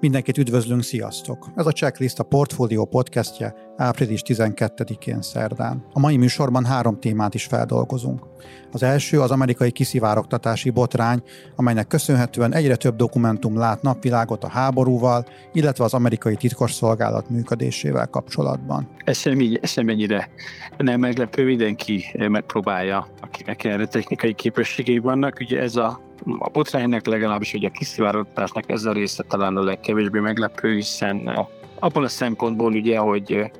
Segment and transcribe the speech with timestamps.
[0.00, 1.46] Mindenkit üdvözlünk, sziasztok!
[1.56, 5.84] Ez a Checklist a Portfolio podcastje április 12-én szerdán.
[5.92, 8.20] A mai műsorban három témát is feldolgozunk.
[8.72, 11.22] Az első az amerikai kiszivárogtatási botrány,
[11.56, 18.88] amelynek köszönhetően egyre több dokumentum lát napvilágot a háborúval, illetve az amerikai titkosszolgálat működésével kapcsolatban.
[19.04, 20.30] Ez semmi, semmennyire
[20.76, 25.36] nem meglepő, mindenki megpróbálja, akinek erre technikai képességei vannak.
[25.40, 26.06] Ugye ez a
[26.38, 31.46] a botránynak legalábbis, hogy a kiszivárogtatásnak ez a része talán a legkevésbé meglepő, hiszen
[31.78, 33.50] abban a szempontból ugye, hogy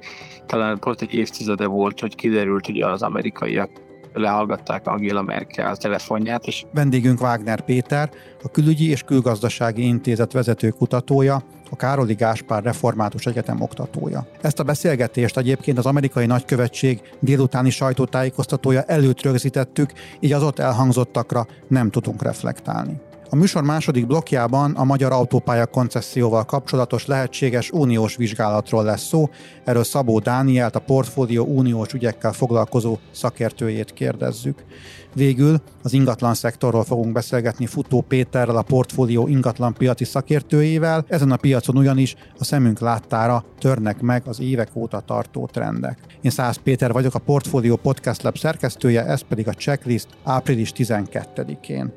[0.46, 3.70] talán pont egy évtizede volt, hogy kiderült, hogy az amerikaiak
[4.12, 6.46] lehallgatták Angela Merkel telefonját.
[6.46, 6.64] És...
[6.72, 8.10] Vendégünk Wagner Péter,
[8.42, 14.26] a Külügyi és Külgazdasági Intézet vezető kutatója, a Károli Gáspár Református Egyetem oktatója.
[14.40, 21.46] Ezt a beszélgetést egyébként az amerikai nagykövetség délutáni sajtótájékoztatója előtt rögzítettük, így az ott elhangzottakra
[21.68, 23.00] nem tudunk reflektálni.
[23.30, 29.28] A műsor második blokkjában a magyar autópálya koncesszióval kapcsolatos lehetséges uniós vizsgálatról lesz szó.
[29.64, 34.64] Erről Szabó Dánielt, a portfólió uniós ügyekkel foglalkozó szakértőjét kérdezzük.
[35.14, 41.04] Végül az ingatlan szektorról fogunk beszélgetni Futó Péterrel, a portfólió ingatlan piaci szakértőjével.
[41.08, 45.98] Ezen a piacon ugyanis a szemünk láttára törnek meg az évek óta tartó trendek.
[46.20, 51.92] Én Szász Péter vagyok, a Portfólió Podcast Lab szerkesztője, ez pedig a checklist április 12-én.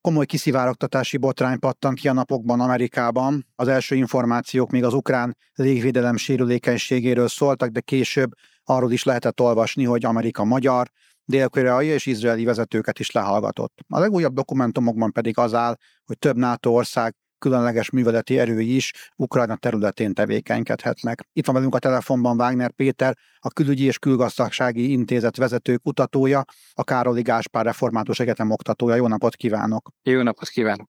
[0.00, 3.46] Komoly kiszivárogtatási botrány pattan ki a napokban Amerikában.
[3.56, 8.30] Az első információk még az ukrán légvédelem sérülékenységéről szóltak, de később
[8.64, 10.90] arról is lehetett olvasni, hogy Amerika magyar,
[11.24, 13.78] dél-koreai és izraeli vezetőket is lehallgatott.
[13.88, 19.56] A legújabb dokumentumokban pedig az áll, hogy több NATO ország különleges műveleti erői is Ukrajna
[19.56, 21.20] területén tevékenykedhetnek.
[21.32, 26.84] Itt van velünk a telefonban Wagner Péter, a Külügyi és Külgazdasági Intézet vezető kutatója, a
[26.84, 28.94] Károli Gáspár Református Egyetem oktatója.
[28.94, 29.90] Jó napot kívánok!
[30.02, 30.88] Jó napot kívánok!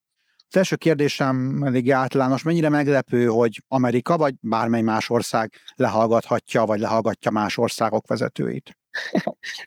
[0.53, 2.43] Az első kérdésem elég általános.
[2.43, 8.80] Mennyire meglepő, hogy Amerika vagy bármely más ország lehallgathatja, vagy lehallgatja más országok vezetőit?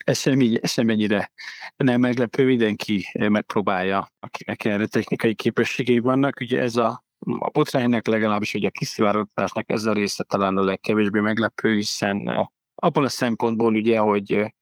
[0.04, 1.32] Ez, sem, ez sem ennyire
[1.76, 6.40] nem meglepő, mindenki megpróbálja, akinek erre technikai képességei vannak.
[6.40, 11.20] Ugye ez a, a botránynak legalábbis, hogy a kiszivárogtatásnak ez a része talán a legkevésbé
[11.20, 14.54] meglepő, hiszen abban a szempontból ugye, hogy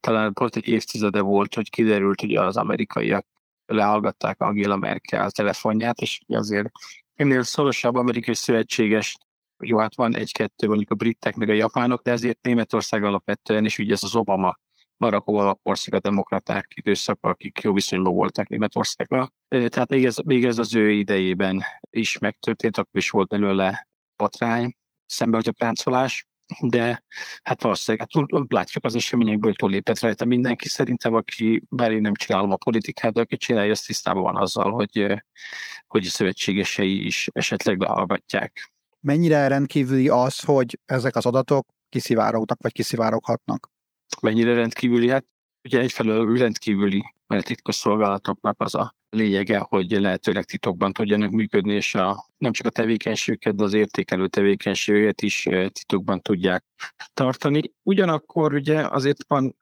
[0.00, 3.26] talán pont egy évtizede volt, hogy kiderült, hogy az amerikaiak
[3.66, 6.68] lehallgatták Angela Merkel telefonját, és azért
[7.14, 9.16] ennél szorosabb amerikai szövetséges
[9.62, 13.78] jó, hát van egy-kettő, mondjuk a britek, meg a japánok, de ezért Németország alapvetően, és
[13.78, 14.58] ugye ez az Obama
[14.98, 19.32] Barack Obama ország a demokraták időszaka, akik jó viszonyban voltak Németországgal.
[19.48, 24.76] Tehát még ez, még ez az ő idejében is megtörtént, akkor is volt belőle patrány,
[25.06, 26.26] szembe a páncolás,
[26.60, 27.04] de
[27.42, 30.68] hát valószínűleg hát látjuk az eseményekből, hogy lépett rajta mindenki.
[30.68, 34.70] Szerintem, aki, bár én nem csinálom a politikát, de aki csinálja, az tisztában van azzal,
[34.70, 35.22] hogy,
[35.86, 42.72] hogy a szövetségesei is esetleg behallgatják mennyire rendkívüli az, hogy ezek az adatok kiszivárognak, vagy
[42.72, 43.70] kiszivároghatnak?
[44.20, 45.08] Mennyire rendkívüli?
[45.08, 45.24] Hát
[45.64, 51.74] ugye egyfelől rendkívüli, mert a titkos szolgálatoknak az a lényege, hogy lehetőleg titokban tudjanak működni,
[51.74, 56.64] és a, nem csak a tevékenységüket, de az értékelő tevékenységüket is titokban tudják
[57.14, 57.72] tartani.
[57.82, 59.56] Ugyanakkor ugye azért van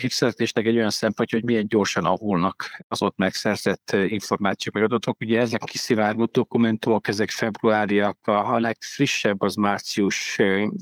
[0.00, 5.20] hírszerzésnek egy olyan szempontja, hogy milyen gyorsan avulnak az ott megszerzett információk meg adatok.
[5.20, 10.38] Ugye ezek kiszivárgott dokumentumok, ezek februáriak, a legfrissebb az március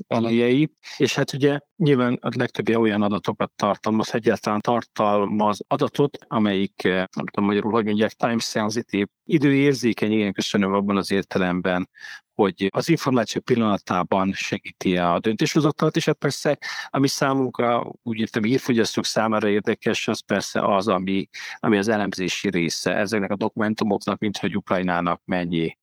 [0.07, 7.25] elejei, és hát ugye nyilván a legtöbbje olyan adatokat tartalmaz, egyáltalán tartalmaz adatot, amelyik, nem
[7.31, 11.89] tudom magyarul, hogy mondják, time sensitive, időérzékeny, igen, köszönöm abban az értelemben,
[12.35, 16.57] hogy az információ pillanatában segíti a döntéshozatalat, és hát persze,
[16.89, 21.29] ami számunkra, úgy értem, írfogyasztók számára érdekes, az persze az, ami,
[21.59, 25.77] ami az elemzési része ezeknek a dokumentumoknak, mint hogy Ukrajnának mennyi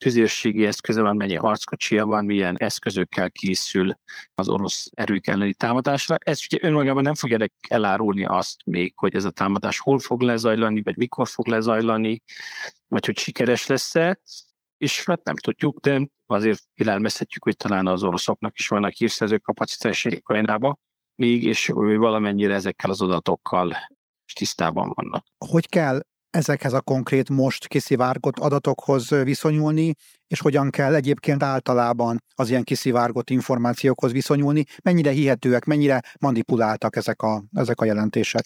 [0.00, 3.98] tüzérségi eszköze van, mennyi harckocsia van, milyen eszközökkel készül
[4.34, 6.16] az orosz erők elleni támadásra.
[6.18, 10.82] Ez ugye önmagában nem fogja elárulni azt még, hogy ez a támadás hol fog lezajlani,
[10.82, 12.22] vagy mikor fog lezajlani,
[12.88, 14.20] vagy hogy sikeres lesz-e
[14.80, 20.16] és hát nem tudjuk, de azért élelmezhetjük, hogy talán az oroszoknak is vannak hírszerző kapacitásai
[20.16, 20.78] Ukrajnába,
[21.14, 23.76] még és valamennyire ezekkel az adatokkal
[24.34, 25.24] tisztában vannak.
[25.46, 26.00] Hogy kell
[26.30, 29.94] ezekhez a konkrét most kiszivárgott adatokhoz viszonyulni,
[30.26, 37.22] és hogyan kell egyébként általában az ilyen kiszivárgott információkhoz viszonyulni, mennyire hihetőek, mennyire manipuláltak ezek
[37.22, 38.44] a, ezek a jelentések?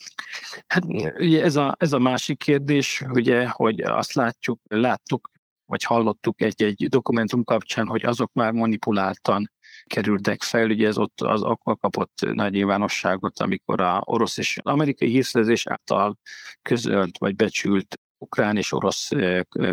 [0.67, 0.85] Hát
[1.19, 5.33] ugye ez a, ez a másik kérdés, ugye, hogy azt látjuk, láttuk
[5.67, 9.51] vagy hallottuk egy-egy dokumentum kapcsán, hogy azok már manipuláltan
[9.85, 10.71] kerültek fel.
[10.71, 16.19] Ugye ez ott az akkor kapott nagy nyilvánosságot, amikor a orosz és amerikai hírszerzés által
[16.63, 19.11] közölt vagy becsült ukrán és orosz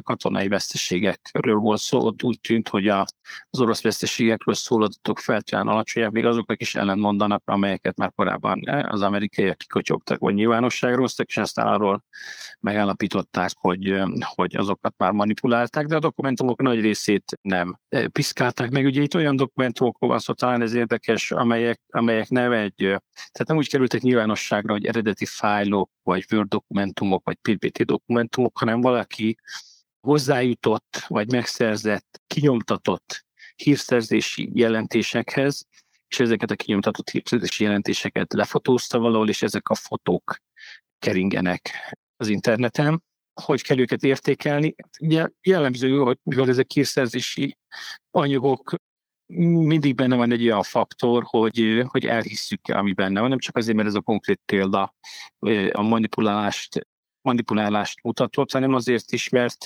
[0.04, 2.00] katonai veszteségekről volt szó.
[2.00, 3.06] Ott úgy tűnt, hogy a,
[3.50, 9.02] az orosz veszteségekről szóló adatok feltétlenül alacsonyak, még azoknak is ellentmondanak, amelyeket már korábban az
[9.02, 12.04] amerikaiak kikocsogtak, vagy nyilvánosságra hoztak, és aztán arról
[12.60, 14.02] megállapították, hogy,
[14.36, 17.80] hogy azokat már manipulálták, de a dokumentumok nagy részét nem
[18.12, 18.86] piszkálták meg.
[18.86, 23.58] Ugye itt olyan dokumentumokról van szó, talán ez érdekes, amelyek, amelyek nem egy, tehát nem
[23.58, 29.38] úgy kerültek nyilvánosságra, hogy eredeti fájlok, vagy Word dokumentumok, vagy PPT dokumentumok, hanem valaki
[30.08, 35.66] hozzájutott, vagy megszerzett, kinyomtatott hírszerzési jelentésekhez,
[36.08, 40.38] és ezeket a kinyomtatott hírszerzési jelentéseket lefotózta valahol, és ezek a fotók
[41.00, 43.04] keringenek az interneten.
[43.42, 44.76] Hogy kell őket értékelni?
[45.00, 47.58] Ugye jellemző, hogy mivel ezek hírszerzési
[48.12, 48.76] anyagok
[49.34, 53.76] mindig benne van egy olyan faktor, hogy, hogy elhisszük ami benne van, nem csak azért,
[53.76, 54.96] mert ez a konkrét példa
[55.72, 56.88] a manipulálást,
[57.22, 59.66] manipulálást mutatott, hanem azért is, mert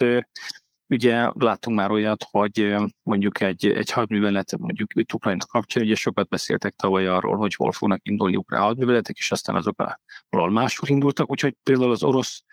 [0.87, 6.27] ugye látunk már olyat, hogy mondjuk egy, egy hadművelet, mondjuk itt Ukrajna kapcsán, ugye sokat
[6.27, 9.75] beszéltek tavaly arról, hogy hol fognak indulni ukrán hadműveletek, és aztán azok
[10.29, 12.43] valahol máshol indultak, úgyhogy például az orosz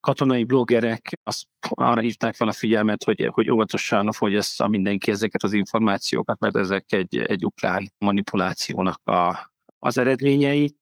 [0.00, 5.52] katonai bloggerek azt arra hívták fel a figyelmet, hogy, hogy óvatosan fogyassza mindenki ezeket az
[5.52, 10.74] információkat, mert ezek egy, egy ukrán manipulációnak a, az eredményei.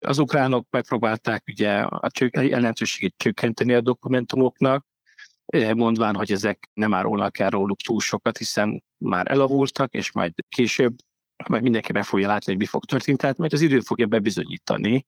[0.00, 4.86] Az ukránok megpróbálták ugye a jelentőségét csökkenteni a dokumentumoknak,
[5.74, 10.94] mondván, hogy ezek nem árulnak el róluk túl sokat, hiszen már elavultak, és majd később
[11.48, 15.06] majd mindenki meg fogja látni, hogy mi fog történni, tehát majd az idő fogja bebizonyítani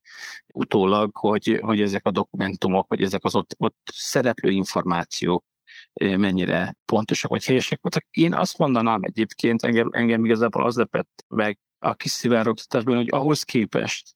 [0.54, 5.44] utólag, hogy, hogy ezek a dokumentumok, vagy ezek az ott, ott szereplő információk
[5.92, 8.06] eh, mennyire pontosak vagy helyesek voltak.
[8.10, 14.15] Én azt mondanám egyébként, engem, engem igazából az lepett meg a kiszivárogtatásban, hogy ahhoz képest,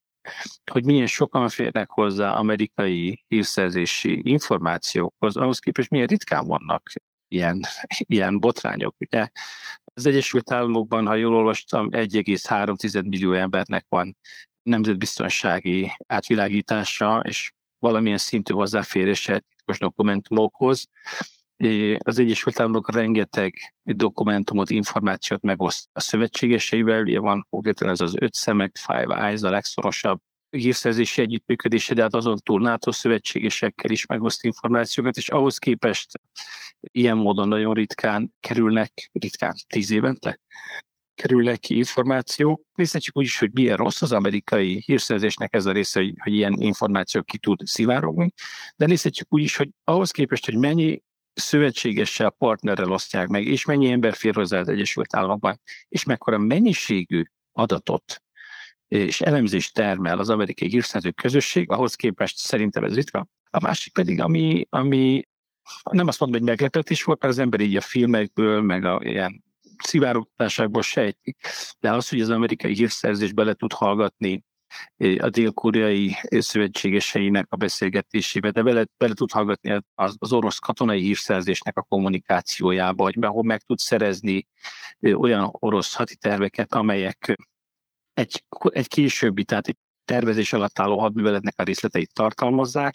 [0.71, 6.93] hogy milyen sokan férnek hozzá amerikai hírszerzési információkhoz, ahhoz képest milyen ritkán vannak
[7.29, 7.61] ilyen,
[8.15, 8.95] ilyen botrányok.
[8.99, 9.29] Ugye
[9.95, 14.17] az Egyesült Államokban, ha jól olvastam, 1,3 millió embernek van
[14.63, 20.89] nemzetbiztonsági átvilágítása, és valamilyen szintű hozzáférése titkos dokumentumokhoz.
[21.99, 28.35] Az Egyesült Államok rengeteg dokumentumot, információt megoszt a szövetségeseivel, ugye van konkrétan ez az öt
[28.35, 30.21] szemek, Five Eyes, a legszorosabb
[30.51, 36.21] hírszerzési együttműködése, de hát azon túl NATO szövetségesekkel is megoszt információkat, és ahhoz képest
[36.81, 40.41] ilyen módon nagyon ritkán kerülnek, ritkán tíz évente
[41.15, 42.63] kerülnek ki információk.
[42.75, 46.53] Nézzük úgy is, hogy milyen rossz az amerikai hírszerzésnek ez a része, hogy, hogy ilyen
[46.53, 48.33] információk ki tud szivárogni,
[48.77, 51.03] de nézzük úgy is, hogy ahhoz képest, hogy mennyi
[51.41, 57.23] szövetségessel, partnerrel osztják meg, és mennyi ember fér hozzá az Egyesült Államokban, és mekkora mennyiségű
[57.53, 58.23] adatot
[58.89, 63.27] és elemzést termel az amerikai hírszerző közösség, ahhoz képest szerintem ez ritka.
[63.51, 65.23] A másik pedig, ami, ami
[65.91, 69.45] nem azt mondom, hogy meglepetés volt, mert az ember így a filmekből, meg a ilyen
[69.83, 71.47] szivárogtatásákból sejtik,
[71.81, 74.45] de az, hogy az amerikai hírszerzés bele tud hallgatni
[75.19, 81.77] a dél-koreai szövetségeseinek a beszélgetésébe, de bele, bele tud hallgatni az, az orosz katonai hírszerzésnek
[81.77, 84.47] a kommunikációjába, hogy ahol meg tud szerezni
[85.01, 87.37] olyan orosz haditerveket, amelyek
[88.15, 89.77] egy, egy későbbi, tehát egy
[90.11, 92.95] tervezés alatt álló hadműveletnek a részleteit tartalmazzák.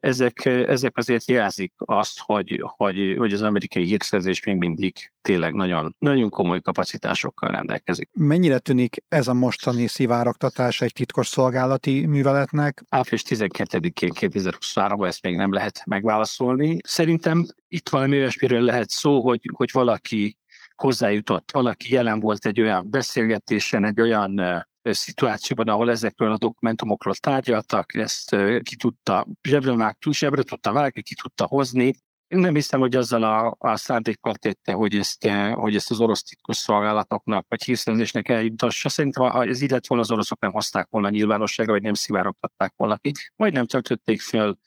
[0.00, 5.96] Ezek, ezek azért jelzik azt, hogy, hogy, hogy az amerikai hírszerzés még mindig tényleg nagyon,
[5.98, 8.08] nagyon komoly kapacitásokkal rendelkezik.
[8.12, 12.84] Mennyire tűnik ez a mostani szivárogtatás egy titkos szolgálati műveletnek?
[12.88, 16.76] Április 12-én 2023-ban ezt még nem lehet megválaszolni.
[16.82, 20.36] Szerintem itt valami olyasmiről lehet szó, hogy, hogy valaki
[20.74, 27.94] hozzájutott, valaki jelen volt egy olyan beszélgetésen, egy olyan szituációban, ahol ezekről a dokumentumokról tárgyaltak,
[27.94, 31.92] ezt ki tudta, zsebre, már, zsebre tudta vágni, ki tudta hozni.
[32.26, 36.22] Én nem hiszem, hogy azzal a, a szándékkal tette, hogy ezt, hogy ezt az orosz
[36.22, 38.88] titkos szolgálatoknak, vagy hírszerzésnek eljutassa.
[38.88, 42.72] Szerintem, ha ez így lett volna, az oroszok nem hozták volna nyilvánosságra, vagy nem szivárogtatták
[42.76, 43.12] volna ki.
[43.36, 44.58] Vagy nem töltötték fel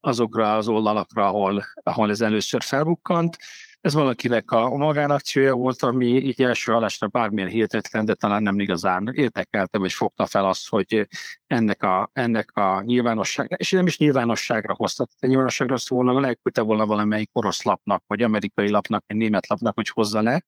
[0.00, 3.36] azokra az oldalakra, ahol, ahol ez először felbukkant.
[3.80, 9.10] Ez valakinek a magánakciója volt, ami így első alásra bármilyen hihetetlen, de talán nem igazán
[9.14, 11.08] értekelte, vagy fogta fel azt, hogy
[11.46, 16.86] ennek a, ennek a nyilvánosságra, és nem is nyilvánosságra hozta, de nyilvánosságra szólna, leküldte volna
[16.86, 20.42] valamelyik orosz lapnak, vagy amerikai lapnak, vagy német lapnak, hogy hozza le,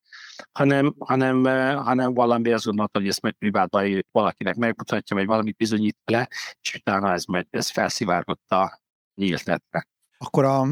[0.53, 1.45] hanem, hanem,
[1.85, 6.29] hanem valami azonnal, hogy ezt meg privátban valakinek megmutatja, vagy valamit bizonyít le,
[6.61, 8.81] és utána ez, ez felszivárgott a
[9.15, 9.87] nyílt netre.
[10.19, 10.67] Akkor a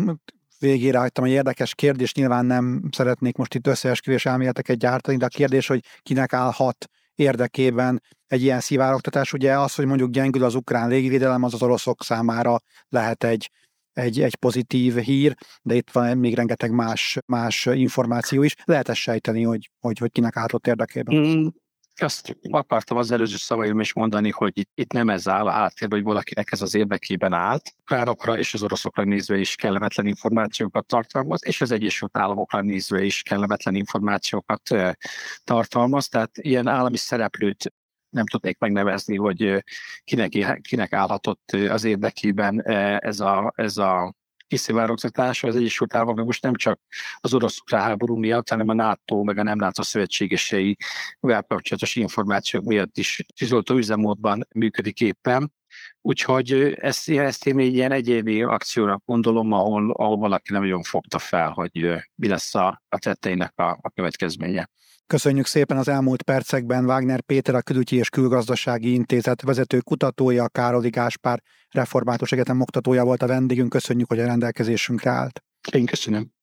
[0.61, 5.29] végére hagytam egy érdekes kérdés, nyilván nem szeretnék most itt összeesküvés elméleteket gyártani, de a
[5.29, 10.89] kérdés, hogy kinek állhat érdekében egy ilyen szivárogtatás, ugye az, hogy mondjuk gyengül az ukrán
[10.89, 13.51] légvédelem, az az oroszok számára lehet egy,
[13.93, 18.55] egy, egy pozitív hír, de itt van még rengeteg más, más információ is.
[18.65, 21.15] Lehet ezt sejteni, hogy, hogy, hogy kinek álltott érdekében?
[22.03, 26.05] Azt akartam az előző szavaim is mondani, hogy itt, itt nem ez áll átérve, hogy
[26.05, 27.75] valakinek ez az érdekében állt.
[27.81, 33.23] Ukránokra és az oroszokra nézve is kellemetlen információkat tartalmaz, és az Egyesült Államokra nézve is
[33.23, 34.75] kellemetlen információkat
[35.45, 36.09] tartalmaz.
[36.09, 37.73] Tehát ilyen állami szereplőt
[38.11, 39.65] nem tudnék megnevezni, hogy
[40.05, 42.63] kinek, kinek állhatott az érdekében
[43.01, 44.15] ez a, ez a
[44.51, 46.81] kiszivárogtatása az Egyesült Államoknak most nem csak
[47.21, 50.77] az orosz háború miatt, hanem a NATO meg a nem NATO szövetségesei
[51.21, 55.53] kapcsolatos információk miatt is tűzoltó üzemmódban működik éppen.
[56.03, 61.19] Úgyhogy ezt, ezt én egy ilyen egyéni akcióra gondolom, ahol, ahol valaki nem nagyon fogta
[61.19, 61.71] fel, hogy
[62.15, 64.69] mi lesz a, a tetteinek a, a következménye.
[65.07, 70.89] Köszönjük szépen az elmúlt percekben Wagner Péter, a Külügyi és Külgazdasági Intézet vezető kutatója, Károli
[70.89, 73.69] Gáspár Református Egyetem oktatója volt a vendégünk.
[73.71, 75.43] Köszönjük, hogy a rendelkezésünkre állt.
[75.73, 76.40] Én köszönöm.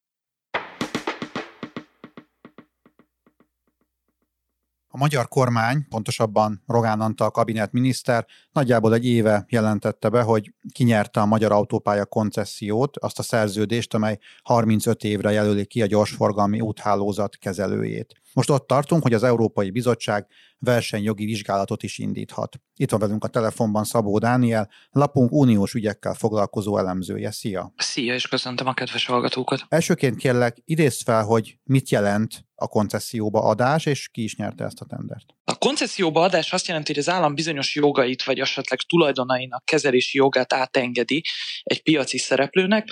[4.98, 11.26] A magyar kormány, pontosabban Rogán Antal kabinetminiszter nagyjából egy éve jelentette be, hogy kinyerte a
[11.26, 18.22] magyar autópálya koncesziót, azt a szerződést, amely 35 évre jelöli ki a gyorsforgalmi úthálózat kezelőjét.
[18.38, 20.28] Most ott tartunk, hogy az Európai Bizottság
[20.60, 22.60] versenyjogi vizsgálatot is indíthat.
[22.76, 27.32] Itt van velünk a telefonban Szabó Dániel, lapunk uniós ügyekkel foglalkozó elemzője.
[27.32, 27.74] Szia!
[27.78, 29.66] Szia, és köszöntöm a kedves hallgatókat!
[29.70, 34.82] Elsőként kérlek, idézd fel, hogy mit jelent a koncesszióba adás, és ki is nyerte ezt
[34.82, 35.26] a tendert.
[35.44, 40.54] A koncesszióba adás azt jelenti, hogy az állam bizonyos jogait, vagy esetleg tulajdonainak kezelési jogát
[40.54, 41.24] átengedi
[41.64, 42.88] egy piaci szereplőnek,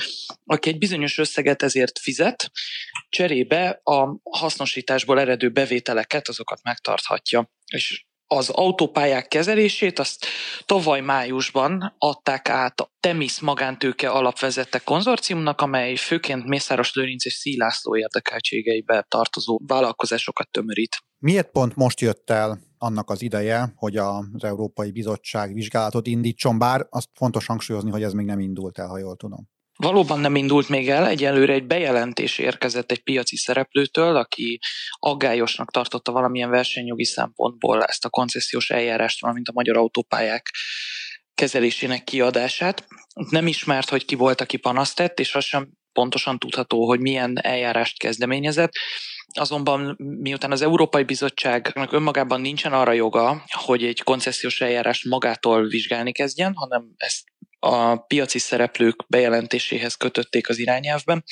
[0.46, 2.52] aki egy bizonyos összeget ezért fizet,
[3.10, 7.50] cserébe a hasznosításból eredő bevételeket, azokat megtarthatja.
[7.72, 10.26] És az autópályák kezelését azt
[10.66, 17.98] tavaly májusban adták át a Temis magántőke alapvezette konzorciumnak, amely főként Mészáros Lőrinc és Szílászló
[17.98, 20.98] érdekeltségeibe tartozó vállalkozásokat tömörít.
[21.18, 26.88] Miért pont most jött el annak az ideje, hogy az Európai Bizottság vizsgálatot indítson, bár
[26.90, 29.50] azt fontos hangsúlyozni, hogy ez még nem indult el, ha jól tudom.
[29.76, 34.60] Valóban nem indult még el, egyelőre egy bejelentés érkezett egy piaci szereplőtől, aki
[34.92, 40.52] aggályosnak tartotta valamilyen versenyjogi szempontból ezt a koncesziós eljárást, valamint a magyar autópályák
[41.34, 42.88] kezelésének kiadását.
[43.30, 47.40] Nem ismert, hogy ki volt, aki panaszt tett, és az sem pontosan tudható, hogy milyen
[47.42, 48.72] eljárást kezdeményezett.
[49.40, 56.12] Azonban miután az Európai Bizottságnak önmagában nincsen arra joga, hogy egy koncesziós eljárást magától vizsgálni
[56.12, 57.24] kezdjen, hanem ezt
[57.66, 61.24] a piaci szereplők bejelentéséhez kötötték az irányelvben.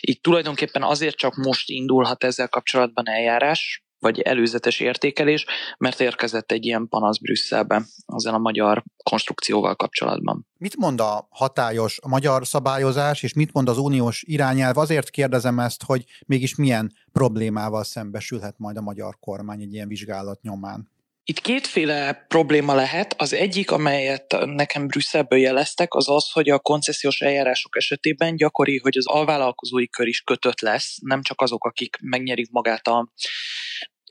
[0.00, 5.44] Így tulajdonképpen azért csak most indulhat ezzel kapcsolatban eljárás, vagy előzetes értékelés,
[5.78, 10.46] mert érkezett egy ilyen panasz Brüsszelbe ezzel a magyar konstrukcióval kapcsolatban.
[10.58, 14.78] Mit mond a hatályos a magyar szabályozás, és mit mond az uniós irányelv?
[14.78, 20.42] Azért kérdezem ezt, hogy mégis milyen problémával szembesülhet majd a magyar kormány egy ilyen vizsgálat
[20.42, 20.94] nyomán.
[21.28, 23.14] Itt kétféle probléma lehet.
[23.18, 28.96] Az egyik, amelyet nekem Brüsszelből jeleztek, az az, hogy a koncesziós eljárások esetében gyakori, hogy
[28.96, 33.12] az alvállalkozói kör is kötött lesz, nem csak azok, akik megnyerik magát a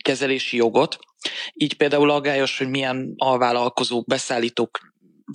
[0.03, 0.97] kezelési jogot.
[1.53, 4.79] Így például aggályos, hogy milyen alvállalkozók, beszállítók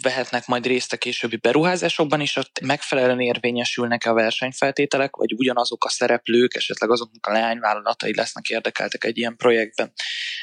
[0.03, 5.89] vehetnek majd részt a későbbi beruházásokban, és ott megfelelően érvényesülnek a versenyfeltételek, vagy ugyanazok a
[5.89, 9.93] szereplők, esetleg azoknak a leányvállalatai lesznek érdekeltek egy ilyen projektben.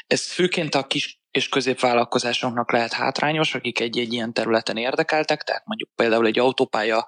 [0.06, 5.90] Ez főként a kis és középvállalkozásoknak lehet hátrányos, akik egy-egy ilyen területen érdekeltek, tehát mondjuk
[5.96, 7.04] például egy autópálya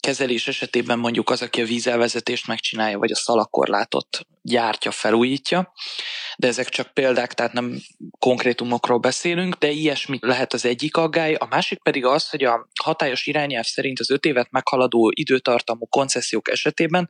[0.00, 5.72] kezelés esetében mondjuk az, aki a vízelvezetést megcsinálja, vagy a szalakorlátot gyártja, felújítja,
[6.36, 7.78] de ezek csak példák, tehát nem
[8.18, 11.34] konkrétumokról beszélünk, de ilyesmi lehet az egyik aggály.
[11.34, 16.50] A másik pedig az, hogy a hatályos irányelv szerint az öt évet meghaladó időtartamú koncesziók
[16.50, 17.08] esetében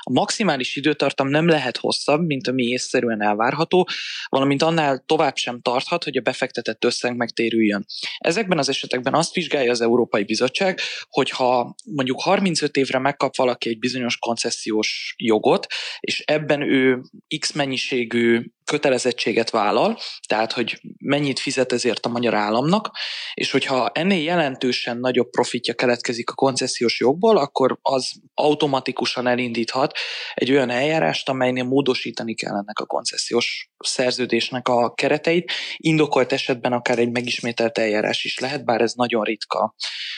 [0.00, 3.88] a maximális időtartam nem lehet hosszabb, mint ami észszerűen elvárható,
[4.28, 7.86] valamint annál tovább sem tarthat, hogy a befektetett összeg megtérüljön.
[8.18, 13.78] Ezekben az esetekben azt vizsgálja az Európai Bizottság, hogyha mondjuk 35 évre megkap valaki egy
[13.78, 15.66] bizonyos koncesziós jogot,
[16.00, 17.00] és ebben ő
[17.38, 22.90] X mennyiségű kötelezettséget vállal, tehát hogy mennyit fizet ezért a magyar államnak,
[23.34, 29.98] és hogyha ennél jelentősen nagyobb profitja keletkezik a koncesziós jogból, akkor az automatikusan elindíthat
[30.34, 35.52] egy olyan eljárást, amelynél módosítani kell ennek a koncesziós szerződésnek a kereteit.
[35.76, 39.74] Indokolt esetben akár egy megismételt eljárás is lehet, bár ez nagyon ritka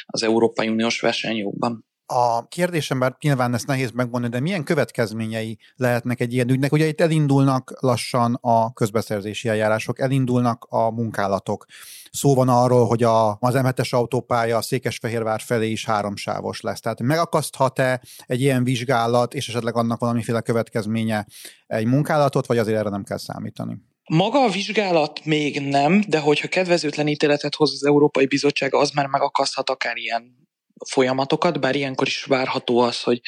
[0.06, 1.89] az Európai Uniós versenyjogban.
[2.12, 6.72] A kérdésem, bár nyilván ezt nehéz megmondani, de milyen következményei lehetnek egy ilyen ügynek?
[6.72, 11.66] Ugye itt elindulnak lassan a közbeszerzési eljárások, elindulnak a munkálatok.
[12.10, 16.80] Szó van arról, hogy a, az M7-es autópálya a Székesfehérvár felé is háromsávos lesz.
[16.80, 21.26] Tehát megakaszthat-e egy ilyen vizsgálat, és esetleg annak valamiféle következménye
[21.66, 23.76] egy munkálatot, vagy azért erre nem kell számítani?
[24.08, 29.06] Maga a vizsgálat még nem, de hogyha kedvezőtlen ítéletet hoz az Európai Bizottság, az már
[29.06, 30.40] megakaszthat akár ilyen
[30.88, 33.20] folyamatokat, bár ilyenkor is várható az, hogy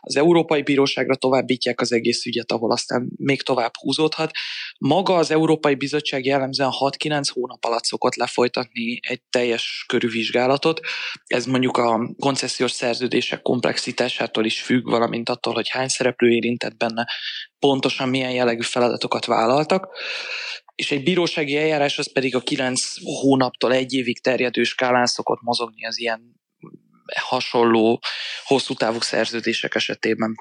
[0.00, 4.30] az Európai Bíróságra továbbítják az egész ügyet, ahol aztán még tovább húzódhat.
[4.78, 10.80] Maga az Európai Bizottság jellemzően 6-9 hónap alatt szokott lefolytatni egy teljes körű vizsgálatot.
[11.26, 17.06] Ez mondjuk a koncesziós szerződések komplexitásától is függ, valamint attól, hogy hány szereplő érintett benne,
[17.58, 19.88] pontosan milyen jellegű feladatokat vállaltak
[20.74, 25.86] és egy bírósági eljárás az pedig a kilenc hónaptól egy évig terjedő skálán szokott mozogni
[25.86, 26.42] az ilyen
[27.20, 28.00] hasonló
[28.44, 30.34] hosszú távú szerződések esetében.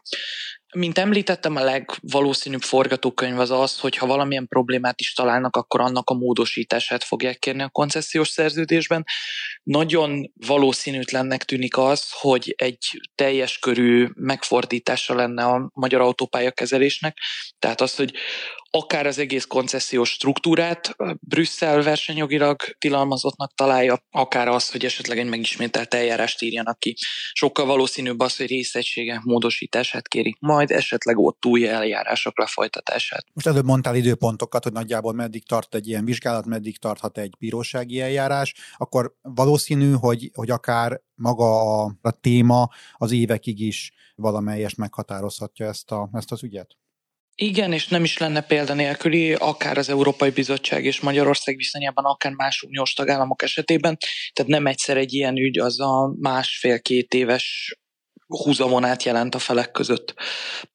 [0.75, 6.09] Mint említettem, a legvalószínűbb forgatókönyv az az, hogy ha valamilyen problémát is találnak, akkor annak
[6.09, 9.03] a módosítását fogják kérni a koncesziós szerződésben.
[9.63, 17.17] Nagyon valószínűtlennek tűnik az, hogy egy teljes körű megfordítása lenne a magyar autópálya kezelésnek.
[17.59, 18.13] Tehát az, hogy
[18.77, 25.93] akár az egész koncesziós struktúrát Brüsszel versenyjogilag tilalmazottnak találja, akár az, hogy esetleg egy megismételt
[25.93, 26.95] eljárást írjanak ki.
[27.31, 33.25] Sokkal valószínűbb az, hogy részegységek módosítását kéri, majd esetleg ott új eljárások lefolytatását.
[33.33, 38.01] Most előbb mondtál időpontokat, hogy nagyjából meddig tart egy ilyen vizsgálat, meddig tarthat egy bírósági
[38.01, 45.65] eljárás, akkor valószínű, hogy, hogy akár maga a, a téma az évekig is valamelyest meghatározhatja
[45.65, 46.77] ezt, a, ezt az ügyet?
[47.35, 52.61] Igen, és nem is lenne példanélküli, akár az Európai Bizottság és Magyarország viszonyában, akár más
[52.61, 53.97] uniós tagállamok esetében.
[54.33, 57.77] Tehát nem egyszer egy ilyen ügy az a másfél-két éves
[58.37, 60.13] húzamon át jelent a felek között.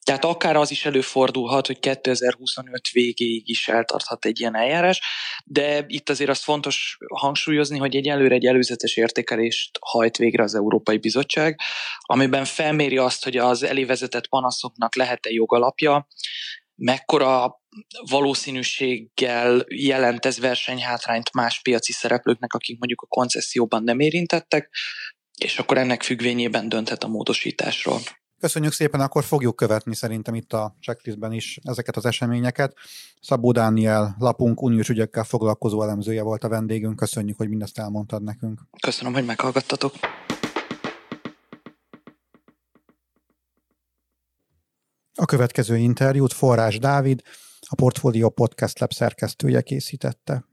[0.03, 5.01] Tehát akár az is előfordulhat, hogy 2025 végéig is eltarthat egy ilyen eljárás,
[5.45, 10.97] de itt azért azt fontos hangsúlyozni, hogy egyelőre egy előzetes értékelést hajt végre az Európai
[10.97, 11.59] Bizottság,
[11.99, 16.07] amiben felméri azt, hogy az elévezetett panaszoknak lehet-e jogalapja,
[16.75, 17.61] mekkora
[18.09, 24.69] valószínűséggel jelent ez versenyhátrányt más piaci szereplőknek, akik mondjuk a koncesszióban nem érintettek,
[25.39, 27.99] és akkor ennek függvényében dönthet a módosításról.
[28.39, 32.73] Köszönjük szépen, akkor fogjuk követni szerintem itt a checklistben is ezeket az eseményeket.
[33.21, 36.95] Szabó Dániel, lapunk uniós ügyekkel foglalkozó elemzője volt a vendégünk.
[36.95, 38.59] Köszönjük, hogy mindezt elmondtad nekünk.
[38.81, 39.93] Köszönöm, hogy meghallgattatok.
[45.15, 47.21] A következő interjút Forrás Dávid,
[47.59, 50.48] a Portfolio Podcast Lab szerkesztője készítette.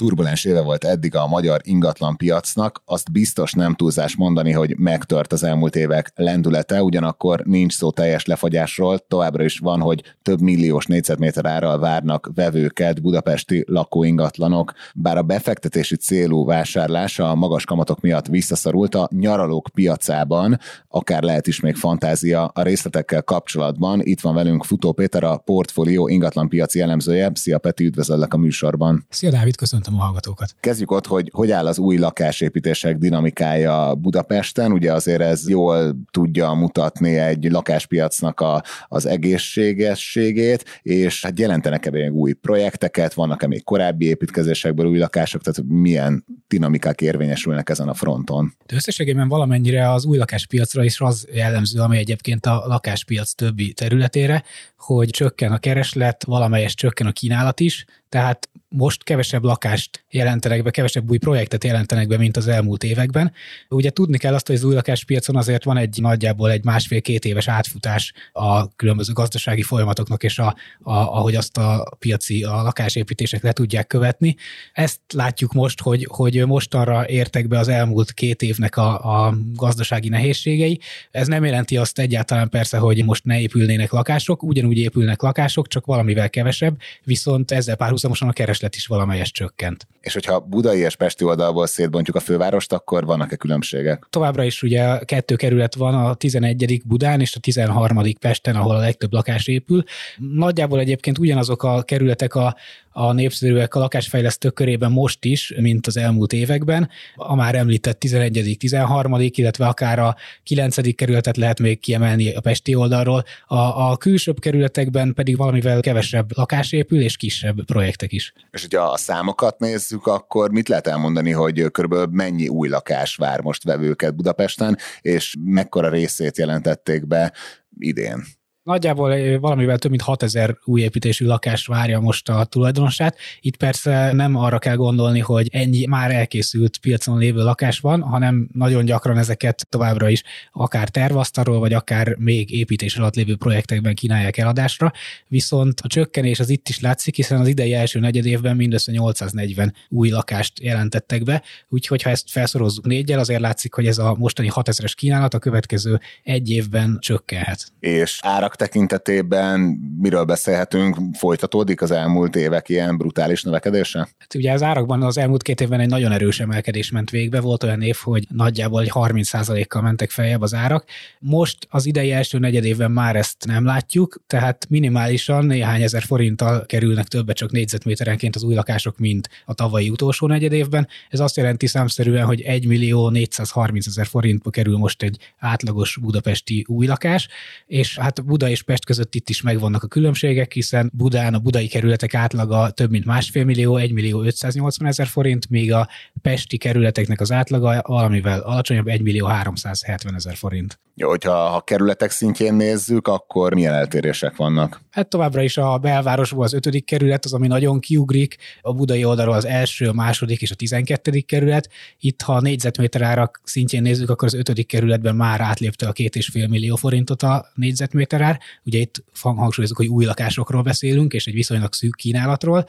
[0.00, 5.32] Turbulens éve volt eddig a magyar ingatlan piacnak, azt biztos nem túlzás mondani, hogy megtört
[5.32, 10.86] az elmúlt évek lendülete, ugyanakkor nincs szó teljes lefagyásról, továbbra is van, hogy több milliós
[10.86, 18.26] négyzetméter árral várnak vevőket budapesti lakóingatlanok, bár a befektetési célú vásárlás a magas kamatok miatt
[18.26, 20.58] visszaszorult a nyaralók piacában,
[20.88, 24.00] akár lehet is még fantázia a részletekkel kapcsolatban.
[24.02, 27.30] Itt van velünk Futó Péter, a portfólió ingatlan piaci elemzője.
[27.34, 29.06] Szia Peti, üdvözöllek a műsorban.
[29.08, 30.54] Szia Dávid, köszöntöm köszöntöm a hallgatókat.
[30.60, 34.72] Kezdjük ott, hogy hogy áll az új lakásépítések dinamikája Budapesten.
[34.72, 42.12] Ugye azért ez jól tudja mutatni egy lakáspiacnak a, az egészségességét, és hát jelentenek-e még
[42.12, 48.54] új projekteket, vannak-e még korábbi építkezésekből új lakások, tehát milyen dinamikák érvényesülnek ezen a fronton?
[48.66, 54.42] De összességében valamennyire az új lakáspiacra is az jellemző, ami egyébként a lakáspiac többi területére,
[54.76, 60.70] hogy csökken a kereslet, valamelyes csökken a kínálat is, tehát most kevesebb lakást jelentenek be,
[60.70, 63.32] kevesebb új projektet jelentenek be, mint az elmúlt években.
[63.68, 67.48] Ugye tudni kell azt, hogy az új lakáspiacon azért van egy nagyjából egy másfél-két éves
[67.48, 70.46] átfutás a különböző gazdasági folyamatoknak, és a,
[70.80, 74.36] a, ahogy azt a piaci a lakásépítések le tudják követni.
[74.72, 80.08] Ezt látjuk most, hogy, hogy mostanra értek be az elmúlt két évnek a, a gazdasági
[80.08, 80.80] nehézségei.
[81.10, 85.86] Ez nem jelenti azt egyáltalán persze, hogy most ne épülnének lakások, ugyanúgy épülnek lakások, csak
[85.86, 89.86] valamivel kevesebb, viszont ezzel párhuzamosan a kereslet is valamelyes csökkent.
[90.00, 94.06] És hogyha budai és pesti oldalból szétbontjuk a fővárost, akkor vannak-e különbségek?
[94.10, 96.82] Továbbra is ugye kettő kerület van, a 11.
[96.84, 98.12] Budán és a 13.
[98.20, 99.82] Pesten, ahol a legtöbb lakás épül.
[100.16, 102.56] Nagyjából egyébként ugyanazok a kerületek a,
[102.92, 106.88] a népszerűek a lakásfejlesztők körében most is, mint az elmúlt években.
[107.14, 110.94] A már említett 11., 13., illetve akár a 9.
[110.94, 113.24] kerületet lehet még kiemelni a Pesti oldalról.
[113.46, 118.32] A, a külsőbb kerületekben pedig valamivel kevesebb lakás épül, és kisebb projektek is.
[118.50, 123.40] És hogyha a számokat nézzük, akkor mit lehet elmondani, hogy körülbelül mennyi új lakás vár
[123.40, 127.32] most vevőket Budapesten, és mekkora részét jelentették be
[127.78, 128.24] idén?
[128.62, 133.16] Nagyjából valamivel több mint 6000 új építésű lakást várja most a tulajdonosát.
[133.40, 138.48] Itt persze nem arra kell gondolni, hogy ennyi már elkészült piacon lévő lakás van, hanem
[138.52, 144.36] nagyon gyakran ezeket továbbra is akár tervasztalról, vagy akár még építés alatt lévő projektekben kínálják
[144.36, 144.92] eladásra.
[145.28, 149.74] Viszont a csökkenés az itt is látszik, hiszen az idei első negyed évben mindössze 840
[149.88, 154.48] új lakást jelentettek be, úgyhogy ha ezt felszorozzuk négyel, azért látszik, hogy ez a mostani
[154.54, 157.72] 6000-es kínálat a következő egy évben csökkenhet.
[157.80, 159.60] És árak tekintetében
[160.00, 160.96] miről beszélhetünk?
[161.18, 163.98] Folytatódik az elmúlt évek ilyen brutális növekedése?
[163.98, 167.40] Hát ugye az árakban az elmúlt két évben egy nagyon erős emelkedés ment végbe.
[167.40, 170.84] Volt olyan év, hogy nagyjából egy 30%-kal mentek feljebb az árak.
[171.18, 176.66] Most az idei első negyed évben már ezt nem látjuk, tehát minimálisan néhány ezer forinttal
[176.66, 180.88] kerülnek többet csak négyzetméterenként az új lakások, mint a tavalyi utolsó negyed évben.
[181.08, 186.64] Ez azt jelenti számszerűen, hogy 1 millió 430 ezer forintba kerül most egy átlagos budapesti
[186.68, 187.28] új lakás,
[187.66, 191.68] és hát Buda és Pest között itt is megvannak a különbségek, hiszen Budán a budai
[191.68, 195.88] kerületek átlaga több mint másfél millió, 1 millió 580 ezer forint, míg a
[196.22, 200.78] pesti kerületeknek az átlaga valamivel alacsonyabb, 1 millió 370 ezer forint.
[200.94, 204.80] Jó, hogyha a kerületek szintjén nézzük, akkor milyen eltérések vannak?
[204.90, 209.34] Hát továbbra is a belvárosból az ötödik kerület az, ami nagyon kiugrik, a budai oldalról
[209.34, 211.68] az első, a második és a tizenkettedik kerület.
[211.98, 216.16] Itt, ha a négyzetméter árak szintjén nézzük, akkor az ötödik kerületben már átlépte a két
[216.16, 218.29] és fél millió forintot a négyzetméter ár.
[218.64, 222.66] Ugye itt hangsúlyozunk, hogy új lakásokról beszélünk, és egy viszonylag szűk kínálatról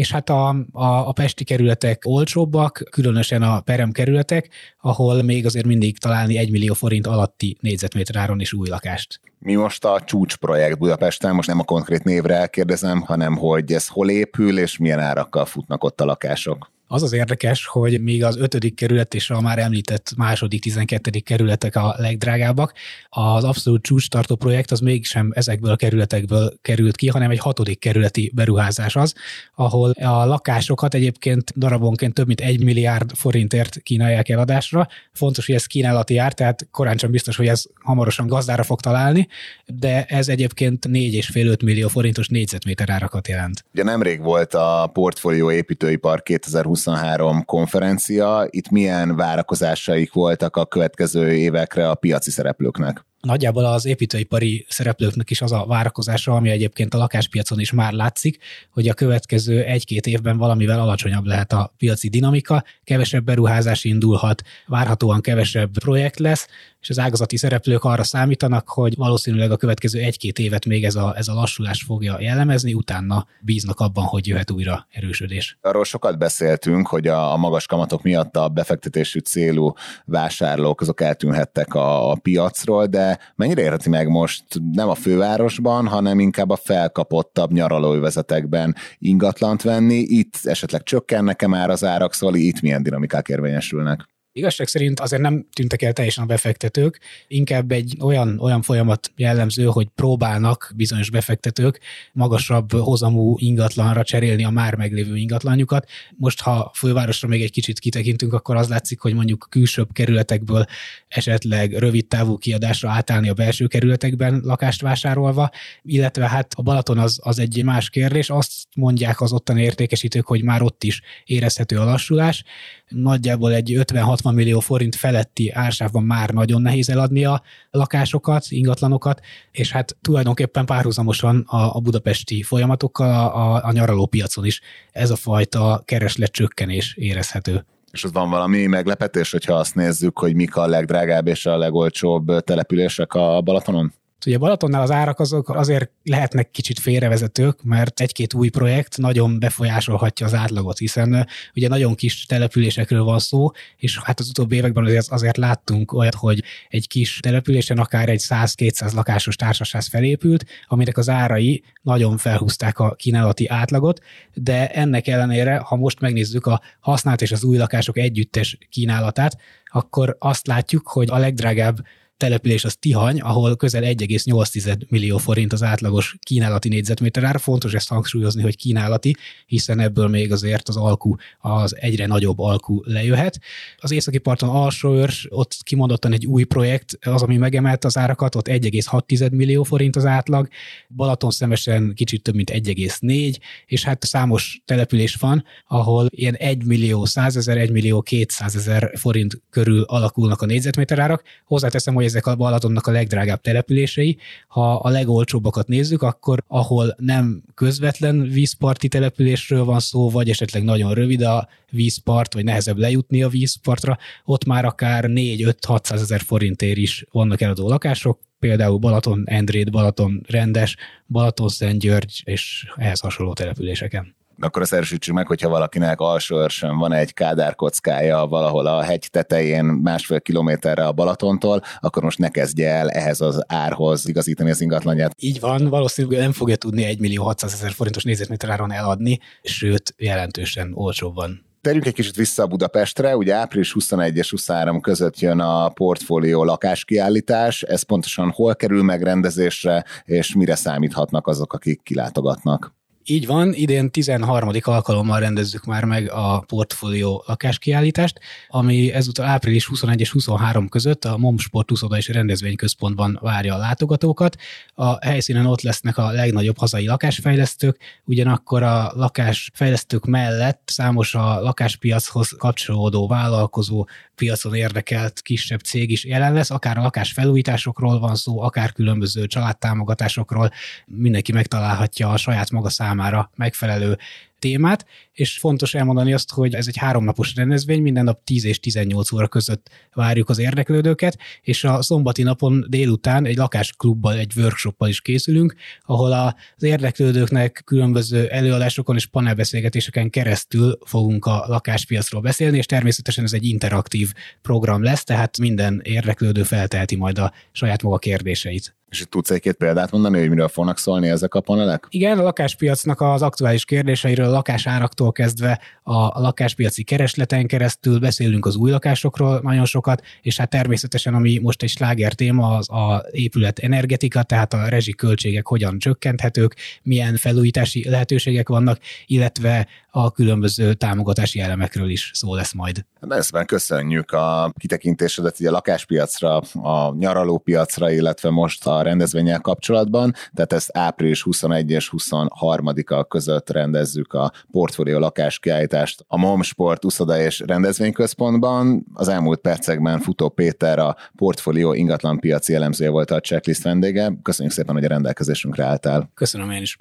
[0.00, 4.48] és hát a, a, a pesti kerületek olcsóbbak, különösen a perem kerületek,
[4.80, 9.20] ahol még azért mindig találni egy millió forint alatti négyzetméter áron is új lakást.
[9.38, 14.10] Mi most a csúcsprojekt Budapesten, most nem a konkrét névre kérdezem, hanem hogy ez hol
[14.10, 16.70] épül, és milyen árakkal futnak ott a lakások.
[16.92, 21.76] Az az érdekes, hogy még az ötödik kerület és a már említett második, tizenkettedik kerületek
[21.76, 22.72] a legdrágábbak.
[23.08, 28.32] Az abszolút csúcstartó projekt az mégsem ezekből a kerületekből került ki, hanem egy hatodik kerületi
[28.34, 29.14] beruházás az,
[29.54, 34.88] ahol a lakásokat egyébként darabonként több mint egy milliárd forintért kínálják eladásra.
[35.12, 39.28] Fontos, hogy ez kínálati ár, tehát korán sem biztos, hogy ez hamarosan gazdára fog találni,
[39.66, 43.64] de ez egyébként 4,5-5 millió forintos négyzetméter árakat jelent.
[43.72, 51.32] Ugye nemrég volt a portfólió építőipar 2020 2023 konferencia, itt milyen várakozásaik voltak a következő
[51.32, 53.04] évekre a piaci szereplőknek?
[53.20, 58.38] Nagyjából az építőipari szereplőknek is az a várakozása, ami egyébként a lakáspiacon is már látszik,
[58.70, 65.20] hogy a következő egy-két évben valamivel alacsonyabb lehet a piaci dinamika, kevesebb beruházás indulhat, várhatóan
[65.20, 66.46] kevesebb projekt lesz,
[66.80, 71.14] és az ágazati szereplők arra számítanak, hogy valószínűleg a következő egy-két évet még ez a,
[71.16, 75.58] ez a lassulás fogja jellemezni, utána bíznak abban, hogy jöhet újra erősödés.
[75.60, 79.72] Arról sokat beszéltünk, hogy a, a magas kamatok miatt a befektetésű célú
[80.04, 86.20] vásárlók azok eltűnhettek a, a piacról, de mennyire érheti meg most nem a fővárosban, hanem
[86.20, 92.82] inkább a felkapottabb nyaralóvezetekben ingatlant venni, itt esetleg csökkennek-e már az árak, szóval itt milyen
[92.82, 94.08] dinamikák érvényesülnek?
[94.32, 99.64] Igazság szerint azért nem tűntek el teljesen a befektetők, inkább egy olyan, olyan folyamat jellemző,
[99.64, 101.80] hogy próbálnak bizonyos befektetők
[102.12, 105.88] magasabb hozamú ingatlanra cserélni a már meglévő ingatlanjukat.
[106.16, 110.64] Most, ha fővárosra még egy kicsit kitekintünk, akkor az látszik, hogy mondjuk külsőbb kerületekből
[111.08, 115.50] esetleg rövid távú kiadásra átállni a belső kerületekben lakást vásárolva,
[115.82, 118.30] illetve hát a Balaton az, az egy más kérdés.
[118.30, 122.44] Azt mondják az ottani értékesítők, hogy már ott is érezhető a lassulás.
[122.90, 129.72] Nagyjából egy 50-60 millió forint feletti ársávban már nagyon nehéz eladni a lakásokat, ingatlanokat, és
[129.72, 134.60] hát tulajdonképpen párhuzamosan a, a budapesti folyamatokkal a, a, a nyaraló piacon is
[134.92, 137.64] ez a fajta kereslet csökkenés érezhető.
[137.92, 142.40] És az van valami meglepetés, hogyha azt nézzük, hogy mik a legdrágább és a legolcsóbb
[142.40, 143.92] települések a Balatonon?
[144.26, 150.26] Ugye Balatonnál az árak azok azért lehetnek kicsit félrevezetők, mert egy-két új projekt nagyon befolyásolhatja
[150.26, 155.08] az átlagot, hiszen ugye nagyon kis településekről van szó, és hát az utóbbi években azért,
[155.10, 161.08] azért láttunk olyat, hogy egy kis településen akár egy 100-200 lakásos társaság felépült, aminek az
[161.08, 164.00] árai nagyon felhúzták a kínálati átlagot,
[164.34, 169.36] de ennek ellenére, ha most megnézzük a használt és az új lakások együttes kínálatát,
[169.72, 171.78] akkor azt látjuk, hogy a legdrágább
[172.20, 177.40] település az Tihany, ahol közel 1,8 millió forint az átlagos kínálati négyzetméter ár.
[177.40, 182.80] Fontos ezt hangsúlyozni, hogy kínálati, hiszen ebből még azért az alkú, az egyre nagyobb alkú
[182.84, 183.40] lejöhet.
[183.76, 188.48] Az északi parton Alsóörs, ott kimondottan egy új projekt, az, ami megemelte az árakat, ott
[188.48, 190.48] 1,6 millió forint az átlag,
[190.88, 197.04] Balaton szemesen kicsit több mint 1,4, és hát számos település van, ahol ilyen 1 millió
[197.04, 201.22] 100 ezer, 1 millió 200 ezer forint körül alakulnak a négyzetméter árak.
[201.44, 204.18] Hozzáteszem, hogy ezek a Balatonnak a legdrágább települései.
[204.48, 210.94] Ha a legolcsóbbakat nézzük, akkor ahol nem közvetlen vízparti településről van szó, vagy esetleg nagyon
[210.94, 217.04] rövid a vízpart, vagy nehezebb lejutni a vízpartra, ott már akár 4-5-600 ezer forintért is
[217.10, 224.62] vannak eladó lakások, például Balaton Endrét, Balaton Rendes, Balaton Szentgyörgy és ehhez hasonló településeken akkor
[224.62, 230.20] azt erősítsük meg, hogyha valakinek alsó őrsön van egy kádárkockája valahol a hegy tetején másfél
[230.20, 235.14] kilométerre a Balatontól, akkor most ne kezdje el ehhez az árhoz igazítani az ingatlanját.
[235.18, 239.94] Így van, valószínűleg nem fogja tudni 1 millió 600 ezer forintos négyzetméter áron eladni, sőt
[239.96, 241.48] jelentősen olcsóbban.
[241.60, 246.44] Terjünk egy kicsit vissza a Budapestre, ugye április 21 és 23 között jön a portfólió
[246.44, 252.78] lakáskiállítás, ez pontosan hol kerül megrendezésre, és mire számíthatnak azok, akik kilátogatnak?
[253.10, 254.50] Így van, idén 13.
[254.62, 261.18] alkalommal rendezzük már meg a portfólió lakáskiállítást, ami ezúttal április 21 és 23 között a
[261.18, 264.36] MOM Sport Uszoda és Rendezvényközpontban várja a látogatókat.
[264.74, 272.30] A helyszínen ott lesznek a legnagyobb hazai lakásfejlesztők, ugyanakkor a lakásfejlesztők mellett számos a lakáspiachoz
[272.38, 273.86] kapcsolódó vállalkozó,
[274.20, 280.50] piacon érdekelt kisebb cég is jelen lesz, akár a lakásfelújításokról van szó, akár különböző családtámogatásokról,
[280.86, 283.98] mindenki megtalálhatja a saját maga számára megfelelő
[284.38, 289.12] témát, és fontos elmondani azt, hogy ez egy háromnapos rendezvény, minden nap 10 és 18
[289.12, 295.00] óra között várjuk az érdeklődőket, és a szombati napon délután egy lakásklubbal, egy workshoppal is
[295.00, 303.24] készülünk, ahol az érdeklődőknek különböző előadásokon és panelbeszélgetéseken keresztül fogunk a lakáspiacról beszélni, és természetesen
[303.24, 308.74] ez egy interaktív program lesz, tehát minden érdeklődő felteheti majd a saját maga kérdéseit.
[308.90, 311.86] És tudsz egy-két példát mondani, hogy miről fognak szólni ezek a panelek?
[311.88, 318.56] Igen, a lakáspiacnak az aktuális kérdéseiről, a lakásáraktól kezdve a lakáspiaci keresleten keresztül beszélünk az
[318.56, 323.58] új lakásokról nagyon sokat, és hát természetesen, ami most egy sláger téma, az a épület
[323.58, 331.90] energetika, tehát a rezsiköltségek hogyan csökkenthetők, milyen felújítási lehetőségek vannak, illetve a különböző támogatási elemekről
[331.90, 332.84] is szó lesz majd.
[333.00, 340.76] Nagyon köszönjük a kitekintésedet a lakáspiacra, a nyaralópiacra, illetve most a rendezvényel kapcsolatban, tehát ezt
[340.76, 348.86] április 21 és 23-a között rendezzük a portfólió lakáskiállítást a MOM Sport uszoda és rendezvényközpontban.
[348.94, 354.12] Az elmúlt percekben Futó Péter a portfólió ingatlan piaci elemzője volt a checklist vendége.
[354.22, 356.10] Köszönjük szépen, hogy a rendelkezésünkre álltál.
[356.14, 356.78] Köszönöm én is.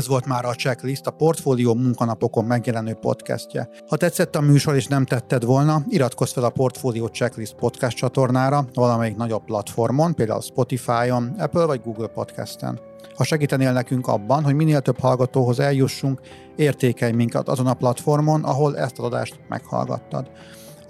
[0.00, 3.68] Ez volt már a checklist, a Portfólió munkanapokon megjelenő podcastje.
[3.88, 8.64] Ha tetszett a műsor és nem tetted volna, iratkozz fel a Portfólió Checklist podcast csatornára
[8.74, 12.80] valamelyik nagyobb platformon, például Spotify-on, Apple vagy Google Podcasten.
[13.14, 16.20] Ha segítenél nekünk abban, hogy minél több hallgatóhoz eljussunk,
[16.56, 20.30] értékelj minket azon a platformon, ahol ezt az adást meghallgattad.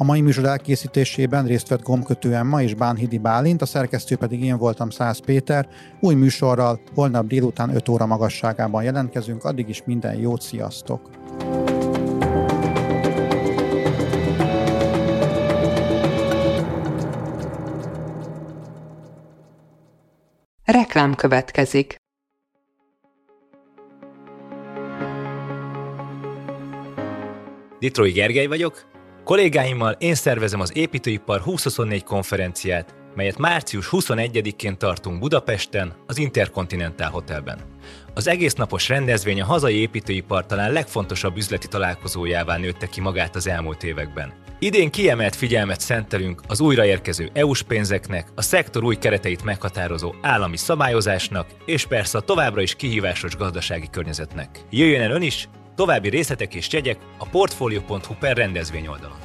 [0.00, 4.58] A mai műsor elkészítésében részt vett Gomkötő Emma és Bánhidi Bálint, a szerkesztő pedig én
[4.58, 5.68] voltam Száz Péter.
[6.00, 11.10] Új műsorral holnap délután 5 óra magasságában jelentkezünk, addig is minden jót, sziasztok!
[20.64, 21.96] Reklám következik.
[27.78, 28.89] Ditrói Gergely vagyok,
[29.30, 37.58] Kollégáimmal én szervezem az Építőipar 2024 konferenciát, melyet március 21-én tartunk Budapesten, az Intercontinental Hotelben.
[38.14, 43.46] Az egész napos rendezvény a hazai építőipar talán legfontosabb üzleti találkozójává nőtte ki magát az
[43.46, 44.32] elmúlt években.
[44.58, 51.46] Idén kiemelt figyelmet szentelünk az újraérkező EU-s pénzeknek, a szektor új kereteit meghatározó állami szabályozásnak,
[51.64, 54.48] és persze a továbbra is kihívásos gazdasági környezetnek.
[54.70, 59.18] Jöjjön el ön is, További részletek és jegyek a portfolio.hu per rendezvény oldalon.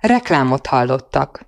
[0.00, 1.45] Reklámot hallottak.